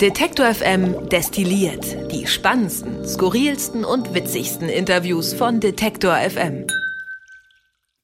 [0.00, 6.66] Detektor FM destilliert die spannendsten, skurrilsten und witzigsten Interviews von Detektor FM.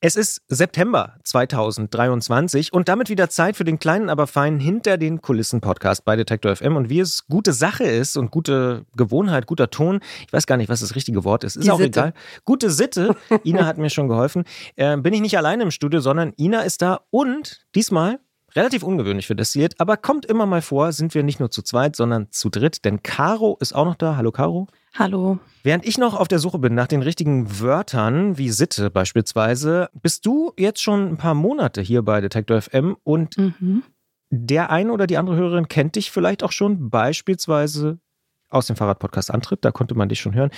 [0.01, 5.21] Es ist September 2023 und damit wieder Zeit für den kleinen, aber feinen Hinter den
[5.21, 6.77] Kulissen Podcast bei Detektor FM.
[6.77, 10.71] Und wie es gute Sache ist und gute Gewohnheit, guter Ton, ich weiß gar nicht,
[10.71, 12.01] was das richtige Wort ist, ist Die auch Sitte.
[12.01, 12.15] egal.
[12.47, 13.15] Gute Sitte,
[13.45, 14.45] Ina hat mir schon geholfen.
[14.77, 18.19] Äh, bin ich nicht alleine im Studio, sondern Ina ist da und diesmal
[18.55, 21.97] relativ ungewöhnlich für Destilliert, aber kommt immer mal vor, sind wir nicht nur zu zweit,
[21.97, 24.17] sondern zu dritt, denn Caro ist auch noch da.
[24.17, 24.69] Hallo Caro.
[24.95, 25.39] Hallo.
[25.63, 30.27] Während ich noch auf der Suche bin nach den richtigen Wörtern, wie Sitte beispielsweise, bist
[30.27, 33.83] du jetzt schon ein paar Monate hier bei Detektor FM und Mhm.
[34.31, 37.99] der eine oder die andere Hörerin kennt dich vielleicht auch schon, beispielsweise
[38.53, 40.51] aus dem Fahrradpodcast Antritt, da konnte man dich schon hören.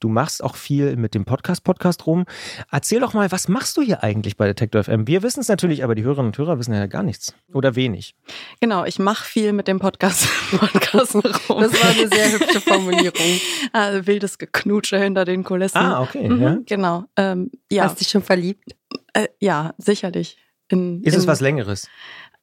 [0.00, 2.24] Du machst auch viel mit dem Podcast-Podcast rum.
[2.70, 5.06] Erzähl doch mal, was machst du hier eigentlich bei Detektor FM?
[5.06, 8.14] Wir wissen es natürlich, aber die Hörerinnen und Hörer wissen ja gar nichts oder wenig.
[8.60, 10.26] Genau, ich mache viel mit dem Podcast,
[10.58, 11.22] Podcast rum.
[11.22, 13.40] Das war eine sehr hübsche Formulierung.
[13.72, 15.78] also wildes Geknutsche hinter den Kulissen.
[15.78, 16.28] Ah, okay.
[16.28, 16.56] Mhm, Ja.
[16.66, 17.04] Genau.
[17.16, 18.74] Ähm, ja, Hast dich schon verliebt?
[19.12, 20.38] äh, ja, sicherlich.
[20.68, 21.88] In, Ist es in, was Längeres?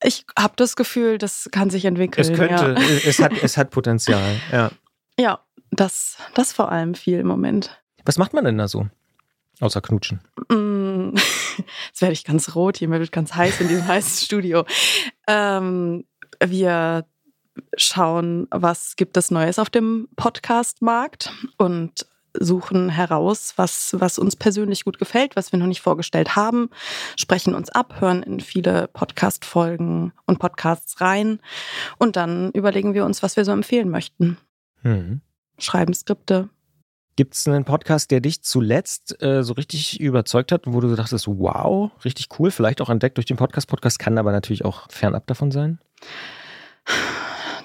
[0.05, 2.21] Ich habe das Gefühl, das kann sich entwickeln.
[2.29, 4.35] Es könnte, Ja, es, hat, es hat Potenzial.
[4.51, 4.71] Ja.
[5.19, 5.39] Ja
[5.71, 7.81] das, das vor allem viel im Moment.
[8.05, 8.87] Was macht man denn da so?
[9.59, 10.21] Außer knutschen.
[10.49, 11.15] Mm,
[11.87, 14.65] Jetzt werde ich ganz rot hier, mir wird ganz heiß in diesem heißen Studio.
[15.27, 16.05] Ähm,
[16.43, 17.05] wir
[17.77, 22.07] schauen, was gibt es Neues auf dem Podcast-Markt und
[22.39, 26.71] suchen heraus, was, was uns persönlich gut gefällt, was wir noch nicht vorgestellt haben,
[27.15, 31.39] sprechen uns ab, hören in viele Podcast-Folgen und Podcasts rein
[31.99, 34.39] und dann überlegen wir uns, was wir so empfehlen möchten.
[34.83, 35.21] Mhm.
[35.57, 36.49] Schreiben Skripte.
[37.15, 40.95] Gibt es einen Podcast, der dich zuletzt äh, so richtig überzeugt hat, wo du so
[40.95, 43.67] dachtest, wow, richtig cool, vielleicht auch entdeckt durch den Podcast.
[43.67, 45.79] Podcast kann aber natürlich auch fernab davon sein.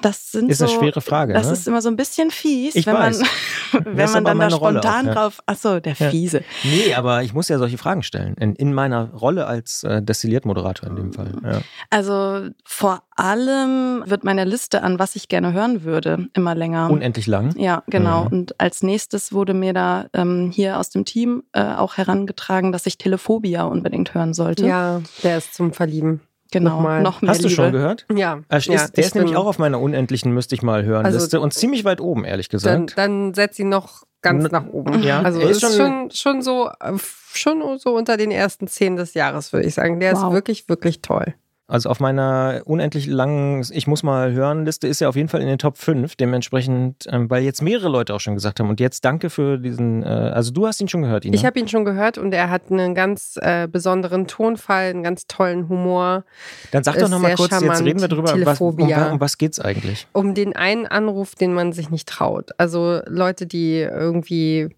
[0.03, 1.33] Das sind Ist so, eine schwere Frage.
[1.33, 1.53] Das ne?
[1.53, 3.21] ist immer so ein bisschen fies, Ich wenn weiß.
[3.73, 5.15] man, wenn man dann da spontan auch, ja.
[5.15, 5.41] drauf.
[5.47, 6.11] Ach so, der Ja.
[6.11, 6.43] fiese.
[6.65, 8.35] nee, aber ich muss ja solche Fragen stellen.
[8.35, 11.33] In, in meiner Rolle als äh, Destilliert-Moderator in dem Fall.
[11.45, 11.61] Ja.
[11.91, 16.91] Also vor allem wird meine Liste an, was ich gerne hören würde, immer länger.
[16.91, 17.55] Unendlich lang.
[17.59, 18.25] ja, genau.
[18.25, 18.33] Mhm.
[18.33, 22.87] Und als nächstes wurde mir da ähm, hier aus dem Team äh, auch herangetragen, dass
[22.87, 24.67] ich Telephobia unbedingt hören sollte.
[24.67, 26.21] Ja, der ist zum Verlieben.
[26.51, 26.77] Genau.
[26.77, 27.03] nochmal.
[27.03, 27.55] Noch mehr Hast du Liebe.
[27.63, 28.07] schon gehört?
[28.15, 28.41] Ja.
[28.49, 31.19] Äh, ist, ja, der ist nämlich auch auf meiner unendlichen müsste ich mal hören Also-
[31.19, 32.93] Liste und ziemlich weit oben, ehrlich Dann, gesagt.
[32.99, 35.03] dann setz ihn noch ganz N- nach oben.
[35.03, 36.93] ja, also er ist ist schon- schon, schon so, äh,
[37.33, 40.01] schon so unter den ersten zehn des Jahres, würde ich sagen.
[40.01, 40.25] Der Wow.
[40.29, 41.35] ist wirklich, wirklich toll.
[41.71, 45.43] Also auf meiner unendlich langen Ich muss mal hören Liste ist er auf jeden Fall
[45.43, 46.17] in den Top 5.
[46.17, 48.71] Dementsprechend, ähm, weil jetzt mehrere Leute auch schon gesagt haben.
[48.71, 51.35] Und jetzt danke für diesen, äh, also du hast ihn schon gehört, Ina.
[51.35, 55.27] Ich habe ihn schon gehört und er hat einen ganz äh, besonderen Tonfall, einen ganz
[55.27, 56.25] tollen Humor.
[56.71, 57.85] Dann sag doch nochmal kurz, jetzt charmant.
[57.85, 60.07] reden wir drüber, was, um, um was geht's eigentlich?
[60.15, 62.51] um den einen Anruf, den man sich nicht traut.
[62.57, 64.71] Also Leute, die irgendwie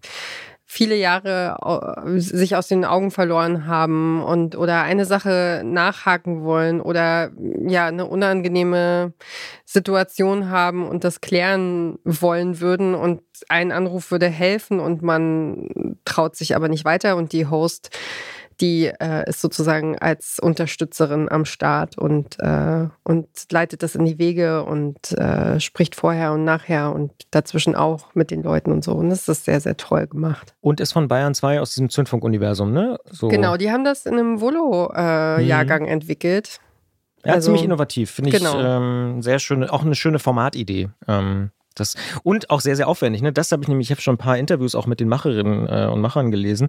[0.73, 1.57] viele Jahre
[2.15, 7.31] sich aus den Augen verloren haben und oder eine Sache nachhaken wollen oder
[7.67, 9.11] ja eine unangenehme
[9.65, 16.37] Situation haben und das klären wollen würden und ein Anruf würde helfen und man traut
[16.37, 17.89] sich aber nicht weiter und die Host
[18.59, 24.19] die äh, ist sozusagen als Unterstützerin am Start und, äh, und leitet das in die
[24.19, 28.93] Wege und äh, spricht vorher und nachher und dazwischen auch mit den Leuten und so.
[28.93, 30.53] Und das ist sehr, sehr toll gemacht.
[30.61, 32.97] Und ist von Bayern 2 aus diesem Zündfunk-Universum, ne?
[33.09, 33.29] So.
[33.29, 36.59] Genau, die haben das in einem Volo-Jahrgang entwickelt.
[37.25, 38.37] Ja, also- ziemlich innovativ, finde ich.
[38.37, 38.59] Genau.
[38.59, 40.89] Ähm, sehr schöne, auch eine schöne Formatidee.
[41.07, 43.21] Ähm, das, und auch sehr, sehr aufwendig.
[43.21, 43.31] Ne?
[43.31, 45.87] Das habe ich nämlich, ich habe schon ein paar Interviews auch mit den Macherinnen äh,
[45.91, 46.67] und Machern gelesen,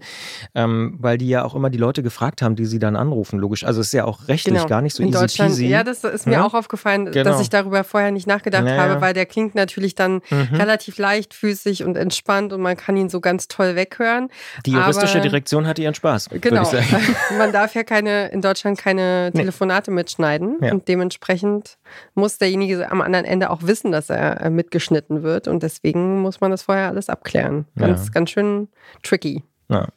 [0.54, 3.64] ähm, weil die ja auch immer die Leute gefragt haben, die sie dann anrufen, logisch.
[3.64, 5.18] Also es ist ja auch rechtlich gar nicht so Genau.
[5.18, 5.50] in easy Deutschland.
[5.50, 5.66] peasy.
[5.66, 6.44] Ja, das ist mir Ja?
[6.46, 7.24] auch aufgefallen, Genau.
[7.30, 10.48] dass ich darüber vorher nicht nachgedacht Ja, habe, weil der klingt natürlich dann Mhm.
[10.54, 14.28] relativ leichtfüßig und entspannt und man kann ihn so ganz toll weghören.
[14.66, 16.62] Die juristische aber- Direktion hatte ihren Spaß, Genau.
[17.38, 19.41] Man darf ja keine, in Deutschland keine Nee.
[19.41, 20.58] Telefonate mitschneiden.
[20.60, 20.72] Ja.
[20.72, 21.76] Und dementsprechend
[22.14, 24.50] muss derjenige am anderen Ende auch wissen, dass er äh,
[24.92, 25.48] mitgeschnitten wird.
[25.48, 27.66] Und deswegen muss man das vorher alles abklären.
[27.77, 28.12] Ganz, Ja.
[28.12, 28.68] ganz schön
[29.03, 29.42] tricky.
[29.68, 29.89] Ja.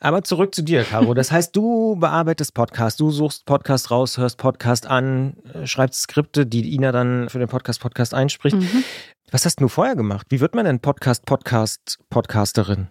[0.00, 1.14] Aber zurück zu dir, Caro.
[1.14, 6.44] Das heißt, du bearbeitest Podcast, du suchst Podcast raus, hörst Podcast an, äh, schreibst Skripte,
[6.44, 8.56] die Ina dann für den Podcast Podcast einspricht.
[8.56, 8.84] Mhm.
[9.30, 10.26] Was hast du vorher gemacht?
[10.28, 12.88] Wie wird man denn Podcast Podcast Podcasterin?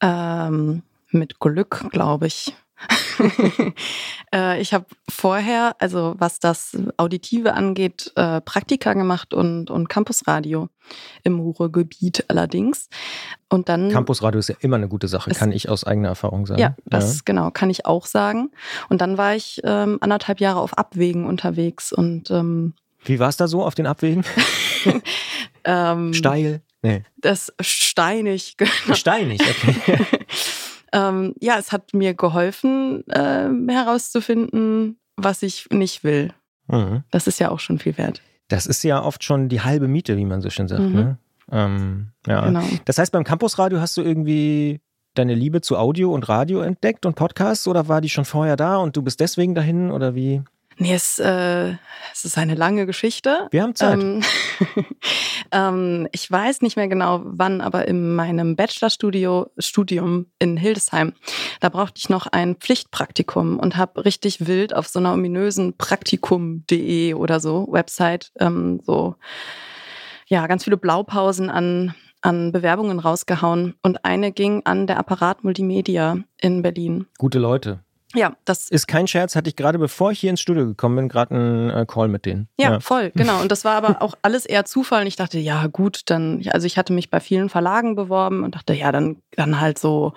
[0.00, 2.54] Ähm, mit Glück, glaube ich.
[4.34, 10.68] äh, ich habe vorher, also was das Auditive angeht, äh, Praktika gemacht und, und Campusradio
[11.22, 12.88] im Ruhrgebiet allerdings.
[13.48, 13.90] Und dann.
[13.90, 16.60] Campusradio ist ja immer eine gute Sache, kann ich aus eigener Erfahrung sagen.
[16.60, 18.50] ja, das genau, kann ich auch sagen.
[18.88, 23.36] Und dann war ich ähm, anderthalb Jahre auf Abwägen unterwegs und ähm, Wie war es
[23.36, 24.24] da so auf den Abwegen?
[25.64, 26.62] ähm, Steil?
[26.82, 27.02] Nee.
[27.16, 28.56] Das steinig.
[28.58, 28.94] genau.
[28.94, 30.06] Steinig, okay.
[30.94, 36.32] Ähm, ja, es hat mir geholfen, ähm, herauszufinden, was ich nicht will.
[36.68, 37.02] Mhm.
[37.10, 38.22] Das ist ja auch schon viel wert.
[38.48, 40.82] Das ist ja oft schon die halbe Miete, wie man so schön sagt.
[40.82, 40.92] Mhm.
[40.92, 41.18] Ne?
[41.50, 42.46] Ähm, ja.
[42.46, 42.62] Genau.
[42.84, 44.80] Das heißt, beim Campusradio hast du irgendwie
[45.14, 48.76] deine Liebe zu Audio und Radio entdeckt und Podcasts oder war die schon vorher da
[48.76, 50.42] und du bist deswegen dahin oder wie?
[50.78, 51.74] Nee, es, äh,
[52.12, 53.48] es ist eine lange Geschichte.
[53.50, 53.98] Wir haben Zeit.
[53.98, 54.22] Ähm,
[55.52, 61.12] ähm, ich weiß nicht mehr genau wann, aber in meinem Bachelorstudio Studium in Hildesheim,
[61.60, 67.14] da brauchte ich noch ein Pflichtpraktikum und habe richtig wild auf so einer ominösen Praktikum.de
[67.14, 69.16] oder so Website ähm, so
[70.26, 71.94] ja ganz viele Blaupausen an
[72.24, 77.06] an Bewerbungen rausgehauen und eine ging an der Apparat Multimedia in Berlin.
[77.18, 77.80] Gute Leute.
[78.14, 81.08] Ja, das Ist kein Scherz, hatte ich gerade, bevor ich hier ins Studio gekommen bin,
[81.08, 82.48] gerade einen äh, Call mit denen.
[82.58, 83.40] Ja, voll, genau.
[83.40, 85.02] Und das war aber auch alles eher Zufall.
[85.02, 88.54] Und ich dachte, ja, gut, dann, also ich hatte mich bei vielen Verlagen beworben und
[88.54, 90.14] dachte, ja, dann, dann halt so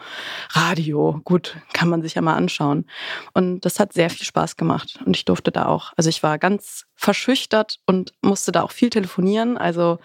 [0.52, 1.20] Radio.
[1.24, 2.86] Gut, kann man sich ja mal anschauen.
[3.34, 5.00] Und das hat sehr viel Spaß gemacht.
[5.06, 8.90] Und ich durfte da auch, also ich war ganz verschüchtert und musste da auch viel
[8.90, 9.58] telefonieren.
[9.58, 10.00] Also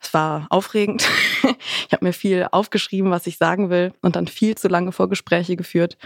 [0.00, 1.06] es war aufregend.
[1.86, 5.56] Ich habe mir viel aufgeschrieben, was ich sagen will und dann viel zu lange Vorgespräche
[5.56, 5.96] geführt.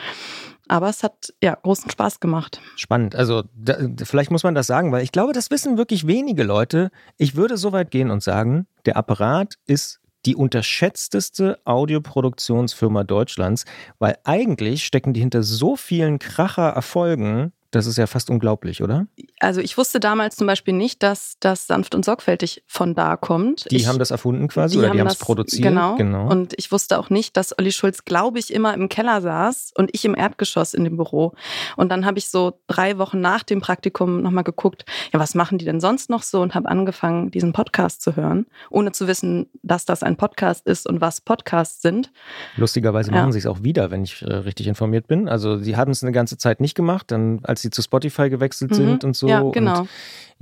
[0.72, 2.58] Aber es hat ja großen Spaß gemacht.
[2.76, 3.14] Spannend.
[3.14, 6.90] Also da, vielleicht muss man das sagen, weil ich glaube, das wissen wirklich wenige Leute.
[7.19, 13.66] Ich würde so weit gehen und sagen, der Apparat ist die unterschätzteste Audioproduktionsfirma Deutschlands,
[13.98, 17.52] weil eigentlich stecken die hinter so vielen Kracher-Erfolgen.
[17.72, 19.06] Das ist ja fast unglaublich, oder?
[19.40, 23.70] Also ich wusste damals zum Beispiel nicht, dass das sanft und sorgfältig von da kommt.
[23.70, 25.62] Die ich, haben das erfunden quasi oder die haben es produziert.
[25.62, 25.96] Genau.
[25.96, 26.28] genau.
[26.28, 29.88] Und ich wusste auch nicht, dass Olli Schulz, glaube ich, immer im Keller saß und
[29.94, 31.32] ich im Erdgeschoss in dem Büro.
[31.76, 35.56] Und dann habe ich so drei Wochen nach dem Praktikum nochmal geguckt, ja, was machen
[35.56, 36.42] die denn sonst noch so?
[36.42, 40.86] Und habe angefangen, diesen Podcast zu hören, ohne zu wissen, dass das ein Podcast ist
[40.86, 42.12] und was Podcasts sind.
[42.56, 43.16] Lustigerweise Ja.
[43.16, 45.26] machen sie es auch wieder, wenn ich äh, richtig informiert bin.
[45.26, 48.73] Also sie haben es eine ganze Zeit nicht gemacht, dann als sie zu Spotify gewechselt
[48.73, 48.75] Mhm.
[48.75, 49.29] sind und so.
[49.29, 49.81] Ja, genau.
[49.81, 49.88] Und,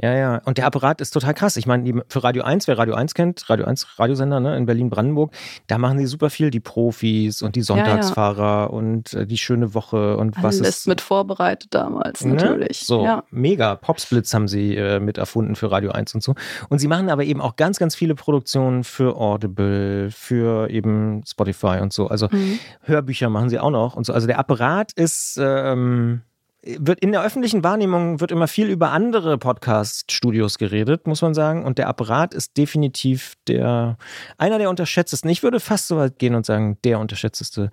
[0.02, 0.40] ja, ja.
[0.46, 1.56] Und der Apparat ist total krass.
[1.58, 5.30] Ich meine, für Radio 1, wer Radio 1 kennt, Radio 1 Radiosender ne, in Berlin-Brandenburg,
[5.66, 6.50] da machen sie super viel.
[6.50, 7.64] Die Profis und die ja.
[7.64, 10.86] Sonntagsfahrer und äh, die schöne Woche und was Alles ist.
[10.88, 12.34] mit vorbereitet damals, Ne?
[12.34, 12.80] natürlich.
[12.86, 13.24] So, Ja.
[13.30, 13.74] mega.
[13.76, 16.34] Popsplits haben sie äh, mit erfunden für Radio 1 und so.
[16.70, 21.78] Und sie machen aber eben auch ganz, ganz viele Produktionen für Audible, für eben Spotify
[21.82, 22.06] und so.
[22.08, 22.58] Also Mhm.
[22.84, 24.14] Hörbücher machen sie auch noch und so.
[24.14, 26.22] Also der Apparat ist, ähm,
[26.62, 31.64] wird in der öffentlichen Wahrnehmung wird immer viel über andere Podcast-Studios geredet, muss man sagen.
[31.64, 33.96] Und der Apparat ist definitiv der,
[34.38, 35.30] einer der unterschätztesten.
[35.30, 37.70] Ich würde fast so weit gehen und sagen, der unterschätzteste.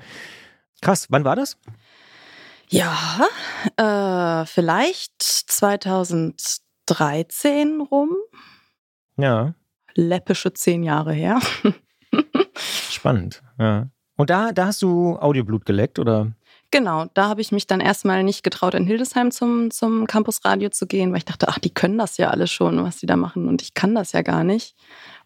[0.81, 1.57] Krass, wann war das?
[2.69, 2.95] Ja,
[3.77, 8.11] äh, vielleicht 2013 rum.
[9.17, 9.53] Ja,
[9.95, 11.39] Läppische zehn Jahre her.
[12.97, 13.41] spannend.
[13.57, 13.89] Ja.
[14.15, 16.31] Und da, da hast du Audioblut geleckt, oder?
[16.69, 20.85] Genau, da habe ich mich dann erstmal nicht getraut, in Hildesheim zum, zum Campusradio zu
[20.85, 23.47] gehen, weil ich dachte, ach, die können das ja alles schon, was die da machen.
[23.47, 24.75] Und ich kann das ja gar nicht.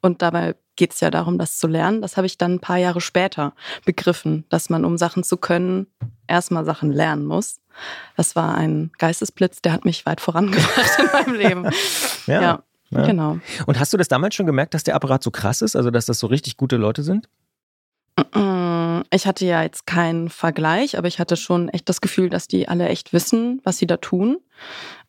[0.01, 2.01] Und dabei geht es ja darum, das zu lernen.
[2.01, 3.53] Das habe ich dann ein paar Jahre später
[3.85, 5.88] begriffen, dass man, um Sachen zu können,
[6.27, 7.59] erstmal Sachen lernen muss.
[8.17, 11.69] Das war ein Geistesblitz, der hat mich weit vorangebracht in meinem Leben.
[12.27, 12.39] Ja.
[12.41, 13.05] ja, ja.
[13.07, 13.39] genau.
[13.65, 15.75] Und hast du das damals schon gemerkt, dass der Apparat so krass ist?
[15.75, 17.27] Also, dass das so richtig gute Leute sind?
[18.36, 22.48] Mm, Ich hatte ja jetzt keinen Vergleich, aber ich hatte schon echt das Gefühl, dass
[22.48, 24.38] die alle echt wissen, was sie da tun.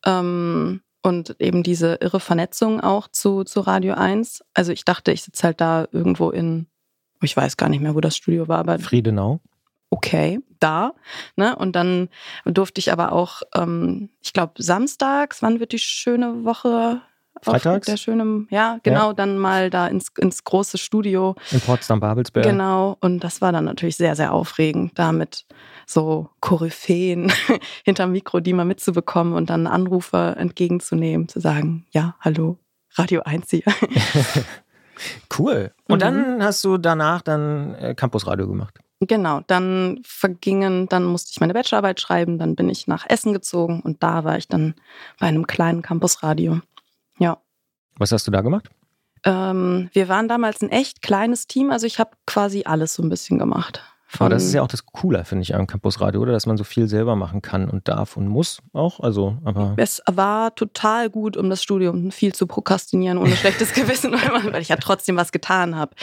[0.05, 4.43] Ähm, und eben diese irre Vernetzung auch zu, zu Radio 1.
[4.53, 6.67] Also ich dachte, ich sitze halt da irgendwo in,
[7.21, 9.41] ich weiß gar nicht mehr, wo das Studio war, aber Friedenau.
[9.89, 10.93] okay, da.
[11.35, 11.55] Ne?
[11.57, 12.07] Und dann
[12.45, 17.01] durfte ich aber auch, ähm, ich glaube, samstags, wann wird die schöne Woche?
[17.47, 17.85] Auf Freitags?
[17.87, 21.35] Der schöne, ja, genau, dann mal da ins, ins große Studio.
[21.51, 22.45] In Potsdam-Babelsberg.
[22.45, 25.45] Genau, und das war dann natürlich sehr, sehr aufregend, da mit
[25.85, 27.31] so Koryphäen
[27.85, 32.57] hinterm Mikro, die mal mitzubekommen und dann Anrufe entgegenzunehmen, zu sagen, ja, hallo,
[32.95, 33.63] Radio 1 hier.
[35.37, 35.71] Cool.
[35.87, 35.99] Und Mhm.
[35.99, 38.77] dann hast du danach dann äh, Campusradio gemacht.
[39.01, 43.81] genau, dann vergingen, dann musste ich meine Bachelorarbeit schreiben, dann bin ich nach Essen gezogen
[43.81, 44.75] und da war ich dann
[45.19, 46.61] bei einem kleinen Campusradio.
[47.19, 47.37] Ja.
[47.97, 48.69] Was hast du da gemacht?
[49.25, 53.09] Ähm, wir waren damals ein echt kleines Team, also ich habe quasi alles so ein
[53.09, 53.81] bisschen gemacht.
[54.19, 56.33] Aber das ist ja auch das Cooler, finde ich, am Campusradio, oder?
[56.33, 58.99] Dass man so viel selber machen kann und darf und muss auch.
[58.99, 59.73] Also, aber.
[59.77, 64.53] Es war total gut, um das Studium viel zu prokrastinieren, ohne schlechtes Gewissen, weil, man,
[64.53, 65.95] weil ich ja trotzdem was getan habe.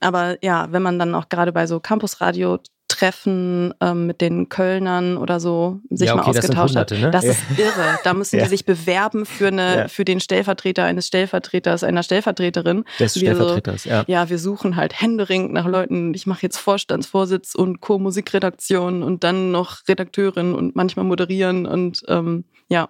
[0.00, 2.58] Aber ja, wenn man dann auch gerade bei so Campusradio
[2.88, 6.90] Treffen ähm, mit den Kölnern oder so sich Ja, mal okay, das sind ausgetauscht hat.
[6.92, 7.10] Hunderte, ne?
[7.10, 7.30] Das Ja.
[7.32, 7.98] ist irre.
[8.04, 8.44] Da müssen Ja.
[8.44, 12.84] die sich bewerben für, eine, für den Stellvertreter eines Stellvertreters, einer Stellvertreterin.
[13.00, 14.04] Des Wir so, Stellvertreters, ja.
[14.06, 16.14] ja, wir suchen halt händeringend nach Leuten.
[16.14, 22.44] Ich mache jetzt Vorstandsvorsitz und Co-Musikredaktion und dann noch Redakteurin und manchmal moderieren und ähm,
[22.68, 22.88] ja,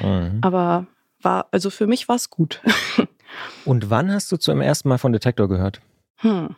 [0.00, 0.38] Mhm.
[0.42, 0.86] aber
[1.22, 2.60] war, also für mich war es gut.
[3.64, 5.80] Und wann hast du zum ersten Mal von Detektor gehört?
[6.16, 6.56] Hm.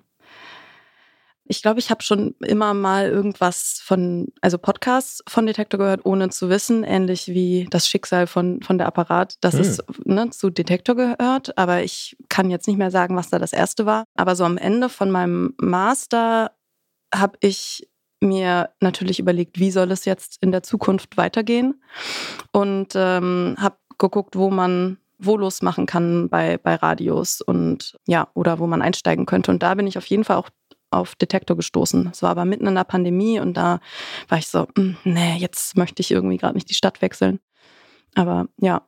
[1.52, 6.30] Ich glaube, ich habe schon immer mal irgendwas von, also Podcasts von Detektor gehört, ohne
[6.30, 9.60] zu wissen, ähnlich wie das Schicksal von, von der Apparat, dass Hm.
[9.60, 11.58] es ne, zu Detektor gehört.
[11.58, 14.04] Aber ich kann jetzt nicht mehr sagen, was da das erste war.
[14.16, 16.52] Aber so am Ende von meinem Master
[17.14, 17.86] habe ich
[18.20, 21.82] mir natürlich überlegt, wie soll es jetzt in der Zukunft weitergehen
[22.52, 28.58] und ähm, habe geguckt, wo man Volos machen kann bei, bei Radios und ja, oder
[28.58, 29.50] wo man einsteigen könnte.
[29.52, 30.48] Und da bin ich auf jeden Fall auch
[30.92, 32.08] auf Detektor gestoßen.
[32.12, 33.80] Es war aber mitten in der Pandemie und da
[34.28, 37.40] war ich so, "Mm, nee, jetzt möchte ich irgendwie gerade nicht die Stadt wechseln.
[38.14, 38.82] Aber ja,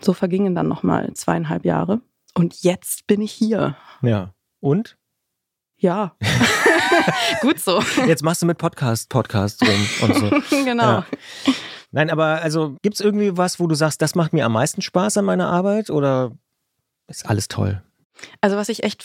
[0.00, 2.00] so vergingen dann nochmal zweieinhalb Jahre.
[2.34, 3.76] Und jetzt bin ich hier.
[4.02, 4.34] Ja.
[4.60, 4.96] Und?
[5.76, 6.16] Ja.
[7.40, 7.82] Gut so.
[8.06, 10.30] Jetzt machst du mit Podcast, Podcast rum und so.
[10.64, 10.82] genau.
[10.82, 11.06] Ja.
[11.90, 14.82] Nein, aber also gibt es irgendwie was, wo du sagst, das macht mir am meisten
[14.82, 16.32] Spaß an meiner Arbeit oder
[17.06, 17.82] ist alles toll?
[18.40, 19.04] Also was ich echt,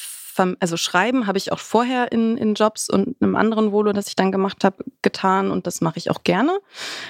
[0.59, 4.15] also schreiben habe ich auch vorher in, in Jobs und einem anderen Volo, das ich
[4.15, 6.59] dann gemacht habe, getan und das mache ich auch gerne.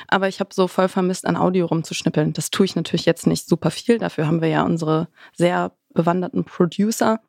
[0.07, 2.33] Aber ich habe so voll vermisst, an Audio rumzuschnippeln.
[2.33, 3.97] Das tue ich natürlich jetzt nicht super viel.
[3.97, 7.19] Dafür haben wir ja unsere sehr bewanderten Producer.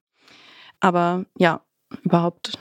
[0.80, 1.60] Aber ja,
[2.02, 2.58] überhaupt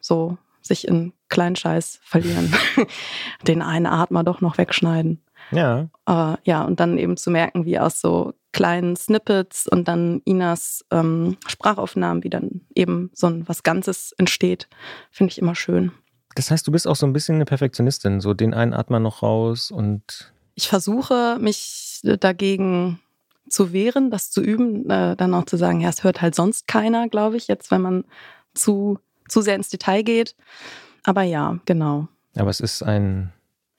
[0.00, 2.52] so sich in Kleinscheiß verlieren.
[3.46, 5.22] Den einen Atmer doch noch wegschneiden.
[5.52, 5.88] Ja.
[6.06, 10.84] Äh, ja, und dann eben zu merken, wie aus so kleinen Snippets und dann Inas
[10.90, 14.68] ähm, Sprachaufnahmen, wie dann eben so ein was Ganzes entsteht,
[15.10, 15.92] finde ich immer schön.
[16.34, 19.22] Das heißt, du bist auch so ein bisschen eine Perfektionistin, so den einen Atmer noch
[19.22, 23.00] raus und Ich versuche, mich dagegen
[23.48, 26.66] zu wehren, das zu üben, äh, dann auch zu sagen, ja, es hört halt sonst
[26.68, 28.04] keiner, glaube ich, jetzt, wenn man
[28.54, 30.36] zu, zu sehr ins Detail geht.
[31.04, 32.08] Aber ja, genau.
[32.36, 33.32] aber es ist ein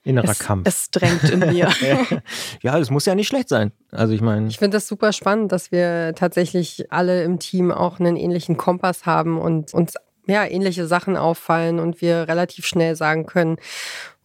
[0.04, 0.66] innerer Es, Kampf.
[0.68, 1.68] es drängt in mir.
[2.62, 3.72] ja, es muss ja nicht schlecht sein.
[3.90, 8.00] Also ich meine, Ich finde das super spannend, dass wir tatsächlich alle im Team auch
[8.00, 9.94] einen ähnlichen Kompass haben und uns
[10.26, 13.56] ja ähnliche Sachen auffallen und wir relativ schnell sagen können,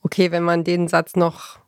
[0.01, 1.59] okay, wenn man den Satz noch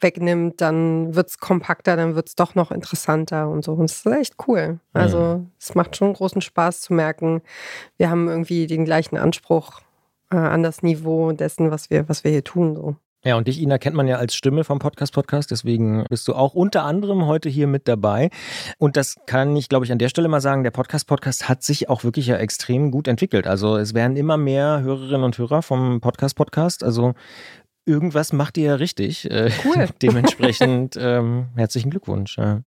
[0.00, 3.72] wegnimmt, dann wird es kompakter, dann wird es doch noch interessanter und so.
[3.72, 4.80] Und das ist echt cool.
[4.92, 7.42] Also es macht schon großen Spaß zu merken,
[7.98, 9.80] wir haben irgendwie den gleichen Anspruch
[10.30, 12.74] äh, an das Niveau dessen, was wir, was wir hier tun.
[12.74, 12.96] So.
[13.24, 16.34] Ja, und dich, Ina, kennt man ja als Stimme vom Podcast Podcast, deswegen bist du
[16.34, 18.30] auch unter anderem heute hier mit dabei.
[18.78, 21.62] Und das kann ich, glaube ich, an der Stelle mal sagen, der Podcast Podcast hat
[21.62, 23.46] sich auch wirklich ja extrem gut entwickelt.
[23.46, 26.82] Also es werden immer mehr Hörerinnen und Hörer vom Podcast Podcast.
[26.82, 27.14] Also
[27.84, 29.30] irgendwas macht ihr ja richtig.
[29.30, 29.88] Äh, Cool.
[30.02, 32.38] Dementsprechend ähm, herzlichen Glückwunsch.
[32.38, 32.62] Ja.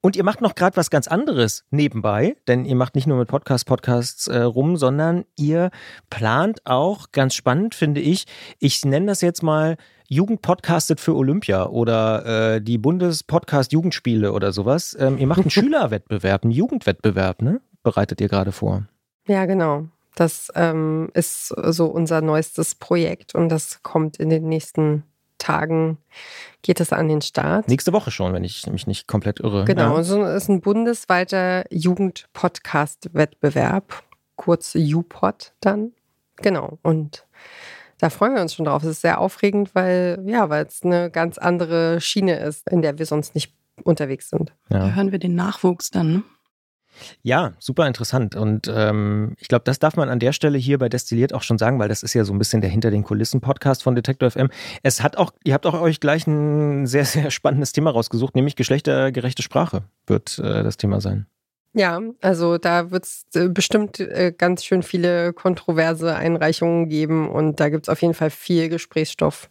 [0.00, 3.28] Und ihr macht noch gerade was ganz anderes nebenbei, denn ihr macht nicht nur mit
[3.28, 5.70] Podcast Podcasts äh, rum, sondern ihr
[6.10, 8.26] plant auch, ganz spannend finde ich,
[8.58, 9.76] ich nenne das jetzt mal
[10.10, 14.96] Jugend podcastet für Olympia oder äh, die Bundespodcast Jugendspiele oder sowas.
[14.98, 17.60] Ähm, ihr macht einen Schülerwettbewerb, einen Jugendwettbewerb, ne?
[17.82, 18.88] Bereitet ihr gerade vor.
[19.26, 19.88] Ja, genau.
[20.18, 25.04] Das ähm, ist so unser neuestes Projekt und das kommt in den nächsten
[25.38, 25.98] Tagen,
[26.62, 27.68] geht es an den Start.
[27.68, 29.64] Nächste Woche schon, wenn ich mich nicht komplett irre.
[29.64, 30.02] Genau, Ja.
[30.02, 34.02] so ist ein bundesweiter Jugend-Podcast-Wettbewerb,
[34.36, 35.92] kurz UPod dann.
[36.36, 37.26] Genau, und
[37.98, 38.82] da freuen wir uns schon drauf.
[38.82, 42.98] Es ist sehr aufregend, weil ja, weil es eine ganz andere Schiene ist, in der
[42.98, 43.52] wir sonst nicht
[43.84, 44.52] unterwegs sind.
[44.68, 44.94] Da Ja.
[44.94, 46.12] hören wir den Nachwuchs dann.
[46.12, 46.22] Ne?
[47.22, 48.34] Ja, super interessant.
[48.34, 51.58] Und ähm, ich glaube, das darf man an der Stelle hier bei Destilliert auch schon
[51.58, 54.50] sagen, weil das ist ja so ein bisschen der Hinter den Kulissen-Podcast von Detektor FM.
[54.82, 58.56] Es hat auch, ihr habt auch euch gleich ein sehr, sehr spannendes Thema rausgesucht, nämlich
[58.56, 61.26] geschlechtergerechte Sprache wird äh, das Thema sein.
[61.74, 67.60] Ja, also da wird es äh, bestimmt äh, ganz schön viele kontroverse Einreichungen geben und
[67.60, 69.50] da gibt es auf jeden Fall viel Gesprächsstoff,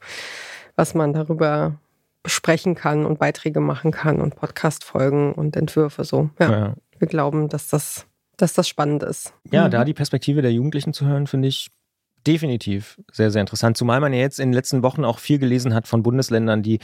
[0.75, 1.79] was man darüber
[2.23, 6.29] besprechen kann und Beiträge machen kann und Podcast-Folgen und Entwürfe so.
[6.39, 8.05] Ja, Ja, wir glauben, dass das,
[8.37, 9.33] dass das spannend ist.
[9.51, 9.71] ja Mhm.
[9.71, 11.69] da die Perspektive der Jugendlichen zu hören, finde ich
[12.27, 13.77] definitiv sehr, sehr interessant.
[13.77, 16.79] Zumal man ja jetzt in den letzten Wochen auch viel gelesen hat von Bundesländern, die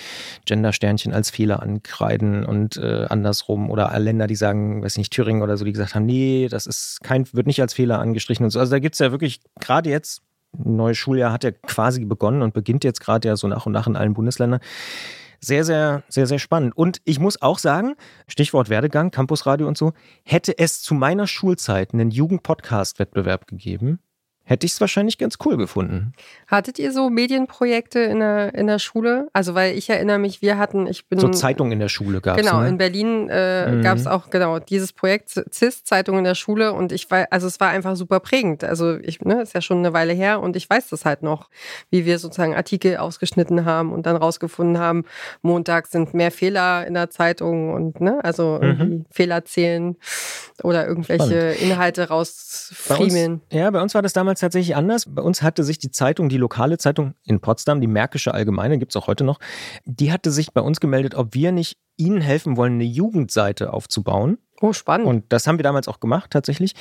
[0.46, 5.58] Gender-Sternchen als Fehler ankreiden und äh, andersrum oder Länder, die sagen, weiß nicht, Thüringen oder
[5.58, 8.60] so, die gesagt haben, nee, das ist kein, wird nicht als Fehler angestrichen und so.
[8.60, 10.22] Also da gibt es ja wirklich gerade jetzt,
[10.54, 13.74] ein neues Schuljahr hat ja quasi begonnen und beginnt jetzt gerade ja so nach und
[13.74, 14.62] nach in allen Bundesländern.
[15.46, 16.78] Sehr, sehr, sehr, sehr spannend.
[16.78, 17.96] Und ich muss auch sagen,
[18.30, 19.92] Stichwort Werdegang, Campusradio und so,
[20.24, 24.00] hätte es zu meiner Schulzeit einen Jugend-Podcast-Wettbewerb gegeben,
[24.46, 26.14] hätte ich es wahrscheinlich ganz cool gefunden.
[26.48, 29.30] Hattet ihr so Medienprojekte in der, in der Schule?
[29.34, 31.20] Also, weil ich erinnere mich, wir hatten, ich bin.
[31.20, 32.46] So Zeitung in der Schule gab es.
[32.46, 32.68] Genau, ne?
[32.70, 33.82] in Berlin äh, Mhm.
[33.82, 36.74] gab es auch genau dieses Projekt CIS, Zeitung in der Schule.
[36.74, 38.64] Und ich war, also es war einfach super prägend.
[38.64, 41.50] Also ich, ne, ist ja schon eine Weile her und ich weiß das halt noch,
[41.90, 45.06] wie wir sozusagen Artikel ausgeschnitten haben und dann rausgefunden haben,
[45.42, 49.06] Montag sind mehr Fehler in der Zeitung und ne, also Mhm.
[49.12, 49.96] Fehler zählen
[50.64, 53.34] oder irgendwelche Inhalte Bei rausfriemeln.
[53.34, 55.06] uns, ja, bei uns war das damals tatsächlich anders.
[55.08, 58.92] Bei uns hatte sich die Zeitung, die lokale Zeitung in Potsdam, die Märkische Allgemeine, gibt
[58.92, 59.40] es auch heute noch,
[59.86, 64.38] die hatte sich bei uns gemeldet, ob wir nicht ihnen helfen wollen, eine Jugendseite aufzubauen.
[64.62, 65.08] Oh, spannend.
[65.08, 66.74] Und das haben wir damals auch gemacht, tatsächlich.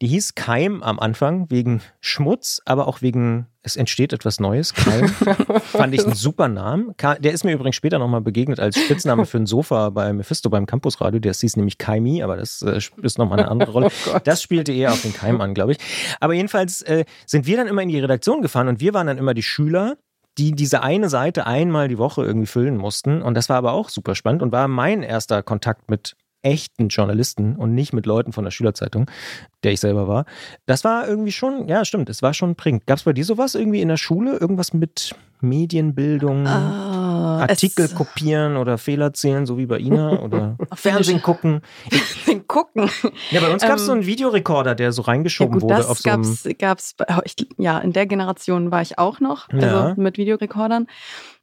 [0.00, 4.72] Die hieß Keim am Anfang wegen Schmutz, aber auch wegen, es entsteht etwas Neues.
[4.72, 5.08] Keim.
[5.62, 6.94] Fand ich einen super Namen.
[7.20, 10.64] Der ist mir übrigens später nochmal begegnet als Spitzname für ein Sofa bei Mephisto beim
[10.64, 11.20] Campusradio.
[11.20, 13.90] Der hieß nämlich Kaimi, aber das äh, ist nochmal eine andere Rolle.
[14.14, 14.18] Oh.
[14.24, 15.78] Das spielte eher auf den Keim an, glaube ich.
[16.20, 19.18] Aber jedenfalls äh, sind wir dann immer in die Redaktion gefahren und wir waren dann
[19.18, 19.98] immer die Schüler,
[20.38, 23.22] die diese eine Seite einmal die Woche irgendwie füllen mussten.
[23.22, 27.56] Und das war aber auch super spannend und war mein erster Kontakt mit echten Journalisten
[27.56, 29.10] und nicht mit Leuten von der Schülerzeitung,
[29.64, 30.26] der ich selber war.
[30.66, 32.86] Das war irgendwie schon, ja, stimmt, es war schon prägend.
[32.86, 34.36] Gab es bei dir sowas irgendwie in der Schule?
[34.36, 36.46] Irgendwas mit Medienbildung?
[37.16, 41.60] Ah, Artikel kopieren oder Fehler zählen, so wie bei Ina oder Fernsehen gucken.
[42.46, 42.90] gucken.
[43.30, 45.74] Ja, bei uns gab es Ähm, so einen Videorekorder, der so Ja reingeschoben gut, wurde
[45.76, 47.20] das auf so gab's, gab's, bei- oh,
[47.58, 49.94] ja, in der Generation war ich auch noch, also Ja.
[49.96, 50.86] mit Videorekordern.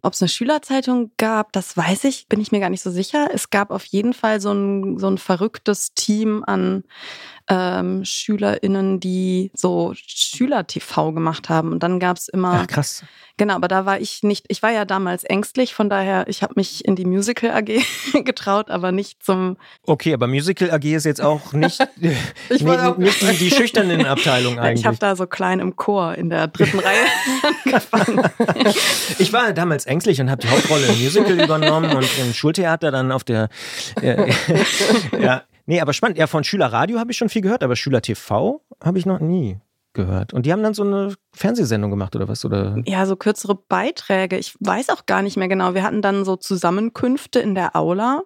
[0.04, 3.30] Ob es eine Schülerzeitung gab, das weiß ich, bin ich mir gar nicht so sicher.
[3.34, 6.84] Es gab auf jeden Fall so ein, so ein verrücktes Team an
[7.50, 11.72] ähm, SchülerInnen, die so Schüler-TV gemacht haben.
[11.72, 13.04] Und dann gab's immer, Ach, krass.
[13.36, 16.54] genau, aber da war ich nicht, ich war ja damals ängstlich, von daher, ich habe
[16.56, 17.82] mich in die Musical AG
[18.24, 21.80] getraut, aber nicht zum Okay, aber Musical AG ist jetzt auch nicht,
[22.50, 24.82] Ich wollte auch- nicht die, die schüchternen Abteilung eigentlich.
[24.82, 27.06] Ich habe da so klein im Chor in der dritten Reihe
[27.66, 28.24] angefangen.
[29.20, 33.12] Ich war damals ängstlich und habe die Hauptrolle im Musical übernommen und im Schultheater dann
[33.12, 33.50] auf der.
[34.02, 34.32] Äh,
[35.22, 36.18] ja, nee, aber spannend.
[36.18, 39.58] Ja, von Schülerradio habe ich schon viel gehört, aber Schüler TV habe ich noch nie
[39.94, 40.34] gehört.
[40.34, 42.44] Und die haben dann so eine Fernsehsendung gemacht oder was?
[42.44, 42.82] Oder?
[42.86, 44.38] Ja, so kürzere Beiträge.
[44.38, 45.76] Ich weiß auch gar nicht mehr genau.
[45.76, 48.24] Wir hatten dann so Zusammenkünfte in der Aula.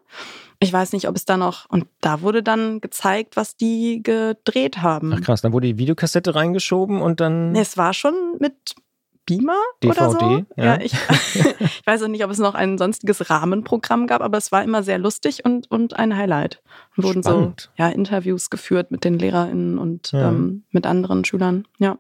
[0.60, 1.70] Ich weiß nicht, ob es da noch.
[1.70, 5.14] Und da wurde dann gezeigt, was die gedreht haben.
[5.14, 7.52] Ach krass, dann wurde die Videokassette reingeschoben und dann.
[7.52, 8.76] Nee, es war schon mit
[9.28, 10.18] Beamer oder so.
[10.18, 10.64] DVD, ja.
[10.66, 10.94] ja ich,
[11.60, 14.82] ich weiß auch nicht, ob es noch ein sonstiges Rahmenprogramm gab, aber es war immer
[14.82, 16.62] sehr lustig und, und ein Highlight.
[16.96, 17.70] Und wurden Spannend.
[17.78, 20.30] so ja, Interviews geführt mit den LehrerInnen und Ja.
[20.30, 21.68] ähm, mit anderen Schülern.
[21.78, 22.00] Ja.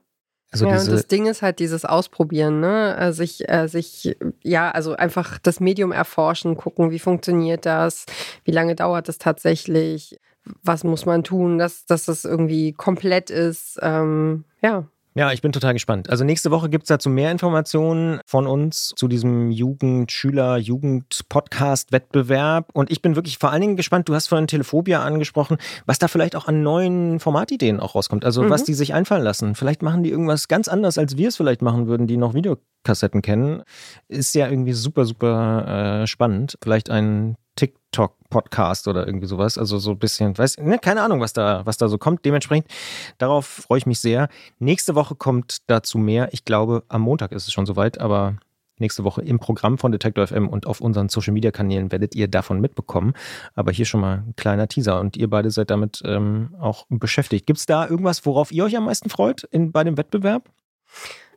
[0.49, 2.95] Also ja, und das Ding ist halt dieses Ausprobieren, ne?
[2.97, 8.05] Äh, Sich, äh, sich, ja, also einfach das Medium erforschen, gucken, wie funktioniert das,
[8.45, 10.17] wie lange dauert es tatsächlich,
[10.63, 13.77] was muss man tun, dass, dass das irgendwie komplett ist.
[13.81, 14.85] Ähm, ja.
[15.17, 16.11] Ja, ich bin total gespannt.
[16.11, 22.69] Also nächste Woche gibt es dazu mehr Informationen von uns zu diesem Jugend-, Schüler-, Jugend-Podcast-Wettbewerb.
[22.73, 26.07] Und ich bin wirklich vor allen Dingen gespannt, du hast vorhin Telephobia angesprochen, was da
[26.07, 28.25] vielleicht auch an neuen Formatideen auch rauskommt.
[28.25, 28.51] Also Mhm.
[28.51, 29.55] was die sich einfallen lassen.
[29.55, 33.23] Vielleicht machen die irgendwas ganz anders, als wir es vielleicht machen würden, die noch Videokassetten
[33.23, 33.63] kennen.
[34.07, 36.59] Ist ja irgendwie super, super äh, spannend.
[36.61, 37.37] Vielleicht ein
[38.27, 39.57] TikTok-Podcast oder irgendwie sowas.
[39.57, 42.25] Also so ein bisschen, weiß, ne, keine Ahnung, was da, was da so kommt.
[42.25, 42.67] Dementsprechend,
[43.17, 44.29] darauf freue ich mich sehr.
[44.59, 46.29] Nächste Woche kommt dazu mehr.
[46.31, 48.35] Ich glaube, am Montag ist es schon soweit, aber
[48.79, 52.27] nächste Woche im Programm von Detektor FM und auf unseren Social Media Kanälen werdet ihr
[52.27, 53.13] davon mitbekommen.
[53.55, 57.47] Aber hier schon mal ein kleiner Teaser und ihr beide seid damit ähm, auch beschäftigt.
[57.47, 60.49] Gibt es da irgendwas, worauf ihr euch am meisten freut in, bei dem Wettbewerb?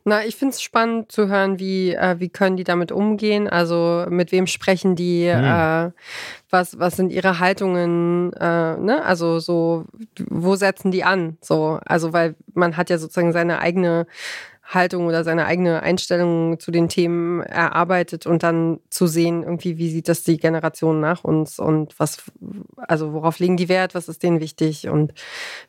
[0.03, 3.47] Na, ich finde es spannend zu hören, wie, äh, wie können die damit umgehen.
[3.47, 5.43] Also mit wem sprechen die, Hm.
[5.43, 5.91] äh,
[6.49, 9.03] was, was sind ihre Haltungen, äh, ne?
[9.05, 9.85] Also so,
[10.29, 11.37] wo setzen die an?
[11.41, 14.07] So, also weil man hat ja sozusagen seine eigene
[14.63, 19.89] Haltung oder seine eigene Einstellung zu den Themen erarbeitet und dann zu sehen, irgendwie, wie
[19.89, 22.23] sieht das die Generation nach uns und was,
[22.77, 25.13] also worauf legen die Wert, was ist denen wichtig und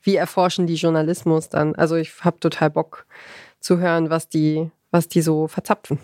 [0.03, 1.75] wie erforschen die Journalismus dann?
[1.75, 3.07] Also ich habe total Bock
[3.63, 5.99] zu hören, was die, was die so verzapfen.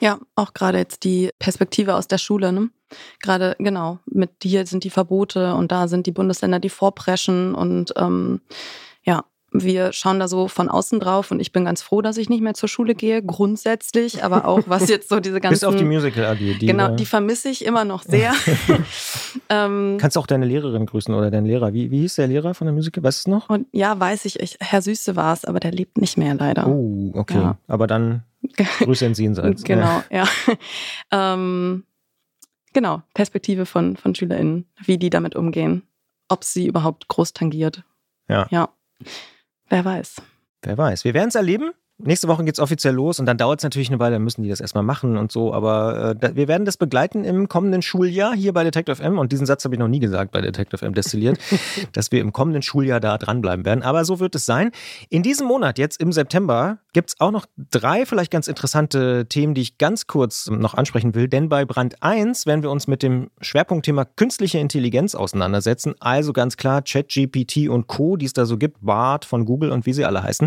[0.00, 2.70] Ja, auch gerade jetzt die Perspektive aus der Schule, ne?
[3.20, 7.92] Gerade, genau, mit hier sind die Verbote und da sind die Bundesländer, die vorpreschen und
[7.96, 8.40] ähm,
[9.02, 12.28] ja, wir schauen da so von außen drauf und ich bin ganz froh, dass ich
[12.28, 15.54] nicht mehr zur Schule gehe, grundsätzlich, aber auch was jetzt so diese ganzen.
[15.54, 16.38] Bis auf die Musical AG.
[16.38, 18.34] Die, genau, äh, die vermisse ich immer noch sehr.
[19.48, 21.72] ähm, Kannst du auch deine Lehrerin grüßen oder deinen Lehrer?
[21.72, 23.02] Wie, wie hieß der Lehrer von der Musical?
[23.02, 23.48] Weißt du es noch?
[23.48, 26.66] und ja, weiß ich, ich Herr Süße war es, aber der lebt nicht mehr leider.
[26.66, 27.38] Oh, okay.
[27.38, 27.58] Ja.
[27.66, 28.24] Aber dann
[28.80, 29.64] Grüße ins Jenseits.
[29.64, 30.24] Genau, ja.
[31.10, 31.84] ähm,
[32.72, 35.82] genau, Perspektive von, von SchülerInnen, wie die damit umgehen.
[36.28, 37.82] Ob sie überhaupt groß tangiert.
[38.28, 38.46] Ja.
[38.50, 38.68] Ja.
[39.68, 40.22] Wer weiß.
[40.62, 41.04] Wer weiß.
[41.04, 41.72] Wir werden es erleben.
[42.00, 44.44] Nächste Woche geht es offiziell los und dann dauert es natürlich eine Weile, dann müssen
[44.44, 45.52] die das erstmal machen und so.
[45.52, 49.18] Aber äh, wir werden das begleiten im kommenden Schuljahr hier bei Detective FM.
[49.18, 51.40] Und diesen Satz habe ich noch nie gesagt bei Detective FM destilliert,
[51.92, 53.82] dass wir im kommenden Schuljahr da dranbleiben werden.
[53.82, 54.70] Aber so wird es sein.
[55.08, 59.54] In diesem Monat, jetzt im September, gibt es auch noch drei vielleicht ganz interessante Themen,
[59.54, 61.26] die ich ganz kurz noch ansprechen will.
[61.26, 65.96] Denn bei Brand 1 werden wir uns mit dem Schwerpunktthema künstliche Intelligenz auseinandersetzen.
[65.98, 69.84] Also ganz klar ChatGPT und Co., die es da so gibt, BART von Google und
[69.84, 70.46] wie sie alle heißen.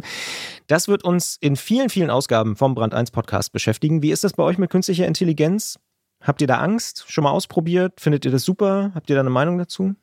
[0.68, 4.02] Das wird uns in vielen, vielen Ausgaben vom Brand 1 Podcast beschäftigen.
[4.02, 5.80] Wie ist das bei euch mit künstlicher Intelligenz?
[6.22, 7.04] Habt ihr da Angst?
[7.08, 8.00] Schon mal ausprobiert?
[8.00, 8.92] Findet ihr das super?
[8.94, 9.96] Habt ihr da eine Meinung dazu?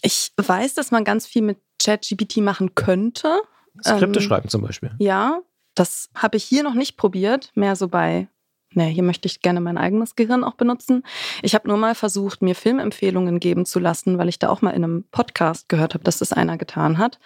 [0.00, 3.40] Ich weiß, dass man ganz viel mit ChatGPT machen könnte.
[3.84, 4.92] Skripte ähm, schreiben zum Beispiel.
[4.98, 5.40] Ja,
[5.74, 8.28] das habe ich hier noch nicht probiert, mehr so bei
[8.76, 11.02] nee, hier möchte ich gerne mein eigenes Gehirn auch benutzen.
[11.42, 14.70] Ich habe nur mal versucht, mir Filmempfehlungen geben zu lassen, weil ich da auch mal
[14.70, 17.18] in einem Podcast gehört habe, dass das einer getan hat.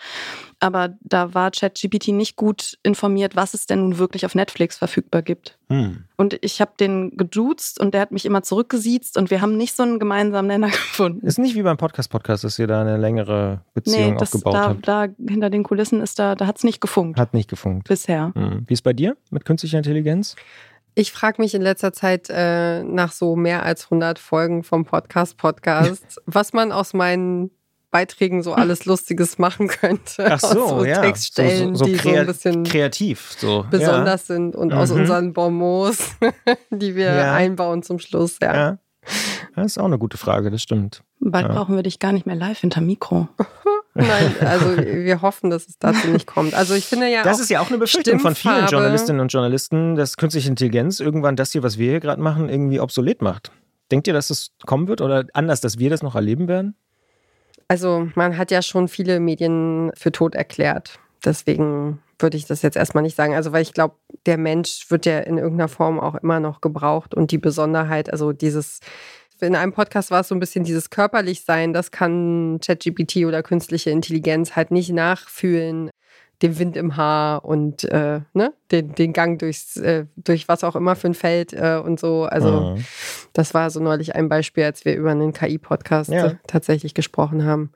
[0.60, 5.22] Aber da war ChatGPT nicht gut informiert, was es denn nun wirklich auf Netflix verfügbar
[5.22, 5.58] gibt.
[5.68, 6.04] Hm.
[6.16, 9.74] Und ich habe den geduzt und der hat mich immer zurückgesiezt und wir haben nicht
[9.74, 11.26] so einen gemeinsamen Nenner gefunden.
[11.26, 14.68] Ist nicht wie beim Podcast-Podcast, dass ihr da eine längere Beziehung nee, das, aufgebaut da,
[14.68, 14.88] habt.
[14.88, 17.18] Da hinter den Kulissen ist da, da hat es nicht gefunkt.
[17.18, 17.88] Hat nicht gefunkt.
[17.88, 18.32] Bisher.
[18.34, 18.64] Hm.
[18.66, 20.36] Wie ist bei dir mit künstlicher Intelligenz?
[21.00, 25.38] Ich frage mich in letzter Zeit äh, nach so mehr als 100 Folgen vom Podcast
[25.38, 27.50] Podcast, was man aus meinen
[27.90, 30.26] Beiträgen so alles Lustiges machen könnte.
[30.30, 31.00] Ach so, so ja.
[31.00, 33.64] Textstellen, so, so, so, die so ein bisschen kreativ so.
[33.70, 34.34] besonders ja.
[34.34, 34.78] sind und mhm.
[34.78, 36.16] aus unseren Bonbons,
[36.70, 37.32] die wir ja.
[37.32, 38.36] einbauen zum Schluss.
[38.42, 38.54] Ja.
[38.54, 38.78] ja.
[39.56, 41.02] Das ist auch eine gute Frage, das stimmt.
[41.18, 43.26] Bald brauchen wir dich gar nicht mehr live hinter Mikro.
[43.94, 46.54] Nein, also wir hoffen, dass es dazu nicht kommt.
[46.54, 47.22] Also ich finde ja.
[47.22, 51.36] Das ist ja auch eine Befürchtung von vielen Journalistinnen und Journalisten, dass künstliche Intelligenz irgendwann
[51.36, 53.50] das hier, was wir hier gerade machen, irgendwie obsolet macht.
[53.90, 56.76] Denkt ihr, dass das kommen wird oder anders, dass wir das noch erleben werden?
[57.66, 60.98] Also man hat ja schon viele Medien für tot erklärt.
[61.24, 63.34] Deswegen würde ich das jetzt erstmal nicht sagen.
[63.34, 63.94] Also, weil ich glaube,
[64.26, 68.32] der Mensch wird ja in irgendeiner Form auch immer noch gebraucht und die Besonderheit, also
[68.32, 68.80] dieses
[69.42, 73.42] in einem Podcast war es so ein bisschen dieses körperlich sein, das kann ChatGPT oder
[73.42, 75.90] künstliche Intelligenz halt nicht nachfühlen.
[76.42, 78.54] Den Wind im Haar und äh, ne?
[78.70, 82.24] den, den Gang durchs, äh, durch was auch immer für ein Feld äh, und so.
[82.24, 82.84] Also, mhm.
[83.34, 86.38] das war so neulich ein Beispiel, als wir über einen KI-Podcast ja.
[86.46, 87.72] tatsächlich gesprochen haben.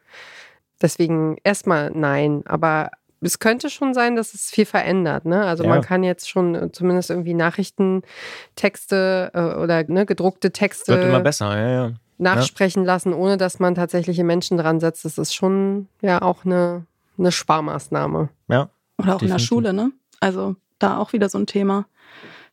[0.81, 2.91] Deswegen erstmal nein, aber
[3.25, 5.25] es könnte schon sein, dass es viel verändert.
[5.25, 5.45] Ne?
[5.45, 5.71] Also ja.
[5.71, 11.21] man kann jetzt schon äh, zumindest irgendwie Nachrichtentexte äh, oder ne, gedruckte Texte Wird immer
[11.21, 11.93] besser, ja, ja.
[12.19, 12.87] nachsprechen ja.
[12.93, 15.05] lassen, ohne dass man tatsächliche Menschen dran setzt.
[15.05, 16.87] Das ist schon ja auch eine,
[17.19, 18.29] eine Sparmaßnahme.
[18.49, 18.69] Ja.
[18.99, 19.23] Oder auch definitiv.
[19.23, 19.91] in der Schule, ne?
[20.21, 21.87] Also da auch wieder so ein Thema.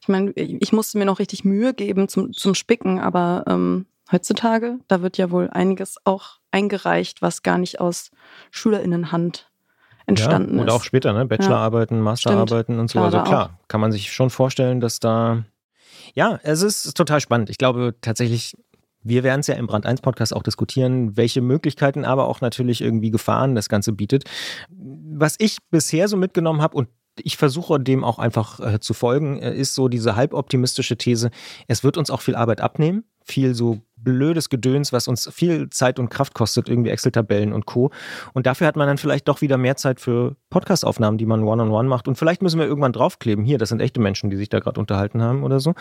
[0.02, 4.80] Ich meine, ich musste mir noch richtig Mühe geben zum, zum Spicken, aber ähm, heutzutage,
[4.88, 8.10] da wird ja wohl einiges auch eingereicht, was gar nicht aus
[8.50, 9.51] SchülerInnenhand
[10.12, 10.74] entstanden ja, und ist.
[10.74, 11.26] Und auch später, ne?
[11.26, 13.00] Bachelorarbeiten, ja, Masterarbeiten und so.
[13.00, 13.68] Klar, also klar, auch.
[13.68, 15.44] kann man sich schon vorstellen, dass da.
[16.14, 17.50] Ja, es ist total spannend.
[17.50, 18.56] Ich glaube tatsächlich,
[19.04, 22.82] wir werden es ja im Brand 1 Podcast auch diskutieren, welche Möglichkeiten, aber auch natürlich
[22.82, 24.26] irgendwie Gefahren das Ganze bietet.
[24.70, 29.40] Was ich bisher so mitgenommen habe und ich versuche dem auch einfach äh, zu folgen,
[29.40, 31.32] äh, ist so diese halboptimistische These,
[31.68, 36.00] es wird uns auch viel Arbeit abnehmen, viel so blödes Gedöns, was uns viel Zeit
[36.00, 37.92] und Kraft kostet, irgendwie Excel-Tabellen und Co.
[38.34, 41.72] Und dafür hat man dann vielleicht doch wieder mehr Zeit für Podcast-Aufnahmen, die man one-on-one
[41.72, 42.08] -on -one macht.
[42.08, 44.80] Und vielleicht müssen wir irgendwann draufkleben, hier, das sind echte Menschen, die sich da gerade
[44.80, 45.74] unterhalten haben oder so.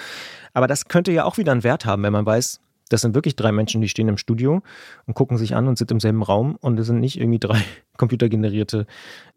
[0.52, 2.60] Aber das könnte ja auch wieder einen Wert haben, wenn man weiß,
[2.90, 4.62] das sind wirklich drei Menschen, die stehen im Studio
[5.06, 7.62] und gucken sich an und sind im selben Raum und es sind nicht irgendwie drei
[7.96, 8.86] computergenerierte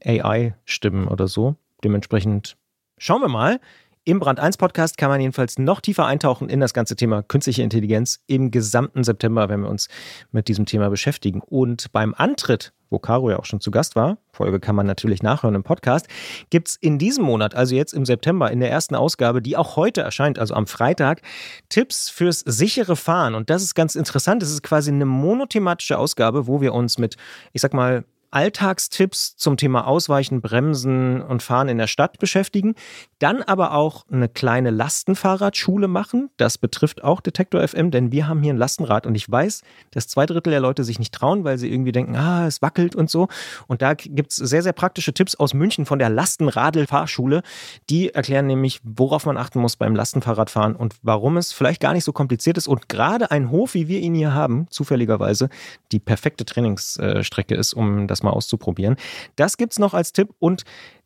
[0.03, 1.55] AI-Stimmen oder so.
[1.83, 2.57] Dementsprechend
[2.97, 3.59] schauen wir mal.
[4.05, 7.61] Im Brand 1 Podcast kann man jedenfalls noch tiefer eintauchen in das ganze Thema künstliche
[7.63, 9.87] Intelligenz im gesamten September, wenn wir uns
[10.33, 11.39] mit diesem Thema beschäftigen.
[11.39, 15.23] Und beim Antritt, wo Caro ja auch schon zu Gast war, Folge kann man natürlich
[15.23, 16.07] nachhören im Podcast,
[16.49, 19.77] gibt es in diesem Monat, also jetzt im September, in der ersten Ausgabe, die auch
[19.77, 21.21] heute erscheint, also am Freitag,
[21.69, 23.35] Tipps fürs sichere Fahren.
[23.35, 24.41] Und das ist ganz interessant.
[24.41, 27.15] Das ist quasi eine monothematische Ausgabe, wo wir uns mit,
[27.53, 28.03] ich sag mal,
[28.33, 32.73] Alltagstipps zum Thema Ausweichen, Bremsen und Fahren in der Stadt beschäftigen.
[33.19, 36.29] Dann aber auch eine kleine Lastenfahrradschule machen.
[36.37, 40.07] Das betrifft auch Detektor FM, denn wir haben hier ein Lastenrad und ich weiß, dass
[40.07, 43.09] zwei Drittel der Leute sich nicht trauen, weil sie irgendwie denken, ah, es wackelt und
[43.09, 43.27] so.
[43.67, 47.43] Und da gibt es sehr, sehr praktische Tipps aus München von der Lastenradl-Fahrschule.
[47.91, 52.03] Die erklären nämlich, worauf man achten muss beim Lastenfahrradfahren und warum es vielleicht gar nicht
[52.03, 55.49] so kompliziert ist und gerade ein Hof, wie wir ihn hier haben, zufälligerweise,
[55.91, 58.95] die perfekte Trainingsstrecke ist, um das mal auszuprobieren.
[59.35, 60.63] Das gibt es noch als Tipp und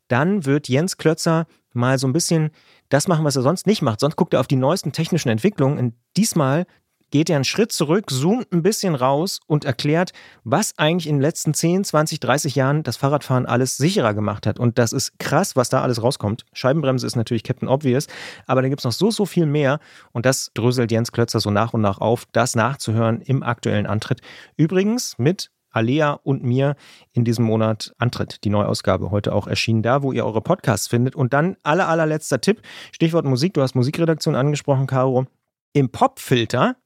[0.08, 2.50] dann wird Jens Klötzer mal so ein bisschen
[2.88, 4.00] das machen, was er sonst nicht macht.
[4.00, 5.78] Sonst guckt er auf die neuesten technischen Entwicklungen.
[5.78, 6.66] Und diesmal
[7.10, 10.12] geht er einen Schritt zurück, zoomt ein bisschen raus und erklärt,
[10.44, 14.58] was eigentlich in den letzten 10, 20, 30 Jahren das Fahrradfahren alles sicherer gemacht hat.
[14.58, 16.44] Und das ist krass, was da alles rauskommt.
[16.52, 18.08] Scheibenbremse ist natürlich Captain Obvious,
[18.46, 19.80] aber da gibt es noch so, so viel mehr.
[20.12, 24.20] Und das dröselt Jens Klötzer so nach und nach auf, das nachzuhören im aktuellen Antritt.
[24.56, 26.74] Übrigens mit Alea und mir
[27.12, 28.44] in diesem Monat antritt.
[28.44, 31.14] Die Neuausgabe heute auch erschienen da, wo ihr eure Podcasts findet.
[31.14, 32.62] Und dann aller, allerletzter Tipp,
[32.92, 35.26] Stichwort Musik, du hast Musikredaktion angesprochen, Caro.
[35.72, 36.76] Im Popfilter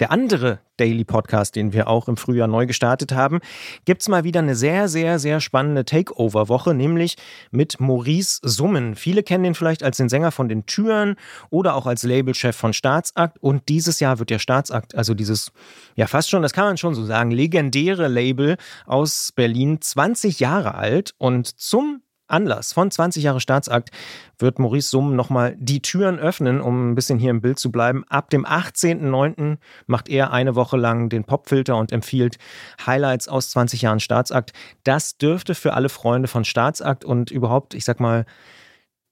[0.00, 3.40] der andere Daily Podcast, den wir auch im Frühjahr neu gestartet haben,
[3.84, 7.16] gibt es mal wieder eine sehr, sehr, sehr spannende Takeover-Woche, nämlich
[7.50, 8.96] mit Maurice Summen.
[8.96, 11.16] Viele kennen ihn vielleicht als den Sänger von den Türen
[11.50, 13.38] oder auch als Labelchef von Staatsakt.
[13.38, 15.52] Und dieses Jahr wird der Staatsakt, also dieses,
[15.94, 20.74] ja fast schon, das kann man schon so sagen, legendäre Label aus Berlin, 20 Jahre
[20.74, 21.14] alt.
[21.18, 23.90] Und zum Anlass von 20 Jahre Staatsakt
[24.38, 28.04] wird Maurice Summ nochmal die Türen öffnen, um ein bisschen hier im Bild zu bleiben.
[28.08, 29.58] Ab dem 18.09.
[29.86, 32.38] macht er eine Woche lang den Popfilter und empfiehlt
[32.86, 34.52] Highlights aus 20 Jahren Staatsakt.
[34.84, 38.24] Das dürfte für alle Freunde von Staatsakt und überhaupt, ich sag mal,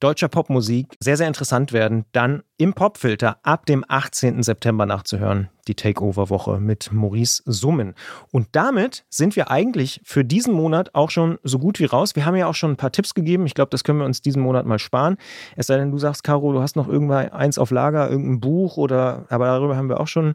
[0.01, 4.43] deutscher Popmusik sehr, sehr interessant werden, dann im Popfilter ab dem 18.
[4.43, 5.49] September nachzuhören.
[5.69, 7.95] Die Takeover-Woche mit Maurice Summen.
[8.33, 12.17] Und damit sind wir eigentlich für diesen Monat auch schon so gut wie raus.
[12.17, 13.47] Wir haben ja auch schon ein paar Tipps gegeben.
[13.47, 15.17] Ich glaube, das können wir uns diesen Monat mal sparen.
[15.55, 19.27] Es sei denn, du sagst, Caro, du hast noch eins auf Lager, irgendein Buch oder,
[19.29, 20.35] aber darüber haben wir auch schon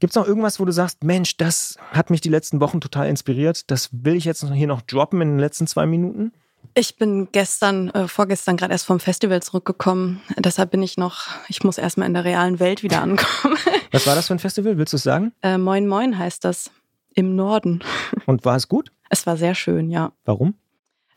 [0.00, 3.08] Gibt es noch irgendwas, wo du sagst, Mensch, das hat mich die letzten Wochen total
[3.08, 6.32] inspiriert, das will ich jetzt hier noch droppen in den letzten zwei Minuten?
[6.78, 10.20] Ich bin gestern, äh, vorgestern gerade erst vom Festival zurückgekommen.
[10.36, 13.56] Deshalb bin ich noch, ich muss erstmal in der realen Welt wieder ankommen.
[13.90, 14.78] Was war das für ein Festival?
[14.78, 15.32] Willst du es sagen?
[15.42, 16.70] Äh, Moin Moin heißt das.
[17.16, 17.80] Im Norden.
[18.26, 18.92] Und war es gut?
[19.10, 20.12] Es war sehr schön, ja.
[20.24, 20.54] Warum?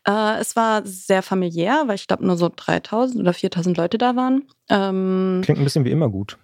[0.08, 4.16] Äh, es war sehr familiär, weil ich glaube nur so 3000 oder 4000 Leute da
[4.16, 4.48] waren.
[4.68, 6.40] Ähm, Klingt ein bisschen wie immer gut.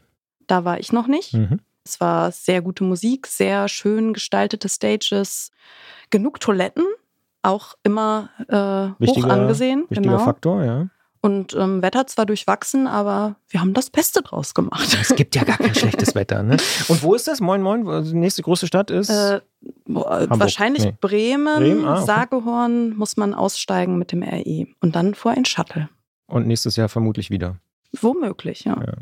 [0.45, 1.34] Da war ich noch nicht.
[1.34, 1.60] Mhm.
[1.84, 5.49] Es war sehr gute Musik, sehr schön gestaltete Stages,
[6.12, 6.86] genug Toiletten
[7.47, 9.86] auch immer äh, wichtiger, hoch angesehen.
[9.89, 10.19] Wichtiger genau.
[10.19, 10.88] Faktor, ja.
[11.21, 14.97] Und ähm, Wetter zwar durchwachsen, aber wir haben das Beste draus gemacht.
[15.01, 16.43] Es gibt ja gar kein schlechtes Wetter.
[16.43, 16.57] Ne?
[16.88, 17.41] Und wo ist das?
[17.41, 19.10] Moin Moin, also die nächste große Stadt ist?
[19.10, 19.41] Äh,
[19.86, 20.93] wahrscheinlich nee.
[21.01, 21.86] Bremen, Bremen?
[21.86, 22.05] Ah, okay.
[22.05, 25.89] Sagehorn muss man aussteigen mit dem RE und dann vor ein Shuttle.
[26.27, 27.57] Und nächstes Jahr vermutlich wieder.
[27.99, 28.77] Womöglich, ja.
[28.79, 28.93] ja.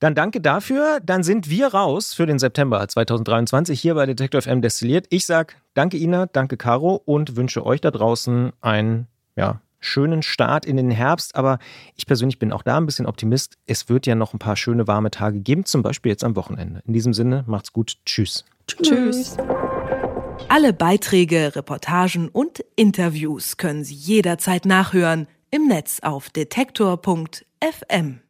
[0.00, 1.00] Dann danke dafür.
[1.02, 5.06] Dann sind wir raus für den September 2023 hier bei Detektor FM destilliert.
[5.10, 10.66] Ich sage danke Ina, danke Caro und wünsche euch da draußen einen ja, schönen Start
[10.66, 11.34] in den Herbst.
[11.34, 11.58] Aber
[11.96, 13.56] ich persönlich bin auch da ein bisschen Optimist.
[13.66, 16.82] Es wird ja noch ein paar schöne warme Tage geben, zum Beispiel jetzt am Wochenende.
[16.86, 17.96] In diesem Sinne, macht's gut.
[18.04, 18.44] Tschüss.
[18.66, 19.36] Tschüss.
[20.48, 28.20] Alle Beiträge, Reportagen und Interviews können Sie jederzeit nachhören im Netz auf detektor.fm.